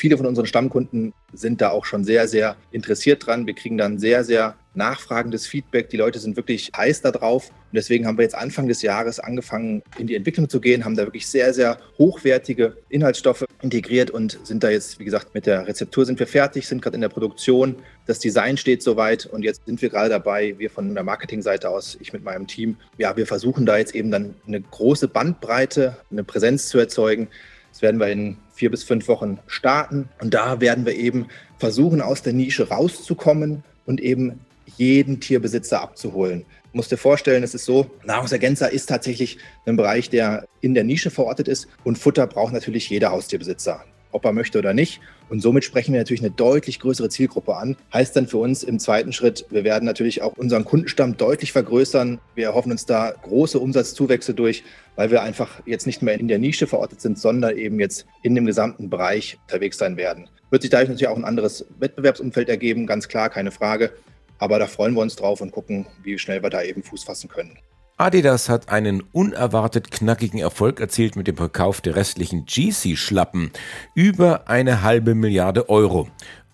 Viele 0.00 0.16
von 0.16 0.24
unseren 0.24 0.46
Stammkunden 0.46 1.12
sind 1.34 1.60
da 1.60 1.68
auch 1.68 1.84
schon 1.84 2.04
sehr, 2.04 2.26
sehr 2.26 2.56
interessiert 2.70 3.26
dran. 3.26 3.46
Wir 3.46 3.52
kriegen 3.52 3.76
dann 3.76 3.98
sehr, 3.98 4.24
sehr 4.24 4.56
nachfragendes 4.72 5.46
Feedback. 5.46 5.90
Die 5.90 5.98
Leute 5.98 6.18
sind 6.18 6.36
wirklich 6.36 6.70
heiß 6.74 7.02
darauf. 7.02 7.50
Und 7.50 7.74
deswegen 7.74 8.06
haben 8.06 8.16
wir 8.16 8.22
jetzt 8.22 8.34
Anfang 8.34 8.66
des 8.66 8.80
Jahres 8.80 9.20
angefangen, 9.20 9.82
in 9.98 10.06
die 10.06 10.14
Entwicklung 10.14 10.48
zu 10.48 10.58
gehen, 10.58 10.86
haben 10.86 10.96
da 10.96 11.02
wirklich 11.02 11.26
sehr, 11.26 11.52
sehr 11.52 11.76
hochwertige 11.98 12.78
Inhaltsstoffe 12.88 13.44
integriert 13.60 14.10
und 14.10 14.38
sind 14.42 14.64
da 14.64 14.70
jetzt, 14.70 14.98
wie 14.98 15.04
gesagt, 15.04 15.34
mit 15.34 15.44
der 15.44 15.66
Rezeptur 15.66 16.06
sind 16.06 16.18
wir 16.18 16.26
fertig, 16.26 16.66
sind 16.66 16.80
gerade 16.80 16.94
in 16.94 17.02
der 17.02 17.10
Produktion. 17.10 17.76
Das 18.06 18.20
Design 18.20 18.56
steht 18.56 18.82
soweit 18.82 19.26
und 19.26 19.42
jetzt 19.42 19.66
sind 19.66 19.82
wir 19.82 19.90
gerade 19.90 20.08
dabei, 20.08 20.54
wir 20.56 20.70
von 20.70 20.94
der 20.94 21.04
Marketingseite 21.04 21.68
aus, 21.68 21.98
ich 22.00 22.14
mit 22.14 22.24
meinem 22.24 22.46
Team, 22.46 22.78
ja, 22.96 23.14
wir 23.18 23.26
versuchen 23.26 23.66
da 23.66 23.76
jetzt 23.76 23.94
eben 23.94 24.10
dann 24.10 24.34
eine 24.46 24.62
große 24.62 25.08
Bandbreite, 25.08 25.98
eine 26.10 26.24
Präsenz 26.24 26.68
zu 26.68 26.78
erzeugen. 26.78 27.28
Das 27.70 27.82
werden 27.82 28.00
wir 28.00 28.08
in 28.08 28.36
vier 28.60 28.70
bis 28.70 28.84
fünf 28.84 29.08
Wochen 29.08 29.38
starten. 29.46 30.10
Und 30.20 30.34
da 30.34 30.60
werden 30.60 30.84
wir 30.84 30.94
eben 30.94 31.28
versuchen, 31.58 32.02
aus 32.02 32.20
der 32.20 32.34
Nische 32.34 32.68
rauszukommen 32.68 33.64
und 33.86 34.02
eben 34.02 34.40
jeden 34.76 35.18
Tierbesitzer 35.18 35.80
abzuholen. 35.80 36.44
Du 36.70 36.76
musst 36.76 36.92
dir 36.92 36.98
vorstellen, 36.98 37.42
es 37.42 37.54
ist 37.54 37.64
so, 37.64 37.90
Nahrungsergänzer 38.04 38.70
ist 38.70 38.86
tatsächlich 38.86 39.38
ein 39.64 39.76
Bereich, 39.76 40.10
der 40.10 40.44
in 40.60 40.74
der 40.74 40.84
Nische 40.84 41.10
verortet 41.10 41.48
ist 41.48 41.68
und 41.84 41.96
Futter 41.96 42.26
braucht 42.26 42.52
natürlich 42.52 42.90
jeder 42.90 43.12
Haustierbesitzer, 43.12 43.82
ob 44.12 44.24
er 44.24 44.32
möchte 44.32 44.58
oder 44.58 44.74
nicht. 44.74 45.00
Und 45.28 45.40
somit 45.40 45.64
sprechen 45.64 45.92
wir 45.92 46.00
natürlich 46.00 46.22
eine 46.22 46.30
deutlich 46.30 46.80
größere 46.80 47.08
Zielgruppe 47.08 47.56
an. 47.56 47.76
Heißt 47.92 48.16
dann 48.16 48.26
für 48.26 48.38
uns 48.38 48.62
im 48.62 48.78
zweiten 48.78 49.12
Schritt, 49.12 49.46
wir 49.50 49.64
werden 49.64 49.84
natürlich 49.84 50.22
auch 50.22 50.36
unseren 50.36 50.64
Kundenstamm 50.64 51.16
deutlich 51.16 51.52
vergrößern. 51.52 52.20
Wir 52.34 52.46
erhoffen 52.46 52.72
uns 52.72 52.86
da 52.86 53.12
große 53.22 53.58
Umsatzzuwächse 53.58 54.34
durch, 54.34 54.64
weil 54.96 55.10
wir 55.10 55.22
einfach 55.22 55.60
jetzt 55.66 55.86
nicht 55.86 56.02
mehr 56.02 56.18
in 56.18 56.28
der 56.28 56.38
Nische 56.38 56.66
verortet 56.66 57.00
sind, 57.00 57.18
sondern 57.18 57.56
eben 57.56 57.78
jetzt 57.78 58.06
in 58.22 58.34
dem 58.34 58.46
gesamten 58.46 58.90
Bereich 58.90 59.38
unterwegs 59.46 59.78
sein 59.78 59.96
werden. 59.96 60.28
Wird 60.50 60.62
sich 60.62 60.70
dadurch 60.70 60.88
natürlich 60.88 61.08
auch 61.08 61.16
ein 61.16 61.24
anderes 61.24 61.64
Wettbewerbsumfeld 61.78 62.48
ergeben, 62.48 62.86
ganz 62.86 63.06
klar, 63.06 63.30
keine 63.30 63.52
Frage. 63.52 63.92
Aber 64.38 64.58
da 64.58 64.66
freuen 64.66 64.94
wir 64.94 65.02
uns 65.02 65.16
drauf 65.16 65.40
und 65.40 65.52
gucken, 65.52 65.86
wie 66.02 66.18
schnell 66.18 66.42
wir 66.42 66.50
da 66.50 66.62
eben 66.62 66.82
Fuß 66.82 67.04
fassen 67.04 67.28
können. 67.28 67.58
Adidas 68.00 68.48
hat 68.48 68.70
einen 68.70 69.02
unerwartet 69.12 69.90
knackigen 69.90 70.40
Erfolg 70.40 70.80
erzielt 70.80 71.16
mit 71.16 71.26
dem 71.26 71.36
Verkauf 71.36 71.82
der 71.82 71.96
restlichen 71.96 72.46
GC-Schlappen. 72.46 73.50
Über 73.94 74.48
eine 74.48 74.80
halbe 74.80 75.14
Milliarde 75.14 75.68
Euro. 75.68 76.08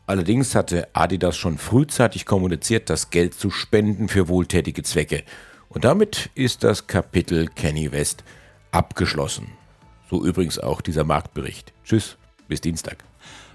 Allerdings 0.09 0.57
hatte 0.57 0.88
Adidas 0.93 1.37
schon 1.37 1.57
frühzeitig 1.57 2.26
kommuniziert, 2.26 2.91
das 2.91 3.11
Geld 3.11 3.35
zu 3.35 3.50
spenden 3.50 4.09
für 4.09 4.26
wohltätige 4.26 4.83
Zwecke. 4.83 5.23
Und 5.69 5.85
damit 5.85 6.31
ist 6.35 6.65
das 6.65 6.88
Kapitel 6.88 7.47
Kenny 7.47 7.93
West 7.93 8.25
abgeschlossen. 8.73 9.53
So 10.11 10.25
übrigens 10.25 10.59
auch 10.59 10.81
dieser 10.81 11.05
Marktbericht. 11.05 11.73
Tschüss, 11.85 12.17
bis 12.49 12.61
Dienstag. 12.61 13.05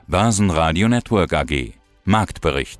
Basen 0.08 0.48
Network 0.48 1.34
AG 1.34 1.74
Marktbericht. 2.06 2.80